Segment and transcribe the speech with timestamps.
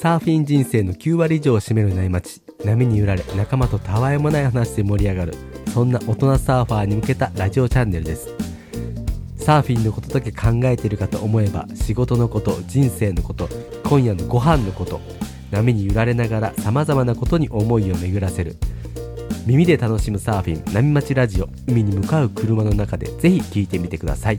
[0.00, 2.40] サーフィン人生の9割以上を占める内町。
[2.64, 5.34] 波に揺られ仲間とたわいもない話で盛り上がる。
[5.72, 8.28] そんな大人サーファーに向けたラジオチャンネルです。
[9.36, 13.48] サーフィンのことだけ考えているかと思えば仕事のこと人生のこと
[13.84, 15.00] 今夜のご飯のこと
[15.50, 18.56] 波に揺られながらさまざまなことに思いを巡らせる。
[19.46, 24.38] 耳で楽しむサーフィン波町ラジオ海に向かう車の中でぜひ聴いてみてください。